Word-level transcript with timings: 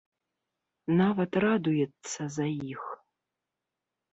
Нават 1.01 1.31
радуецца 1.45 2.21
за 2.39 2.47
іх. 2.73 2.83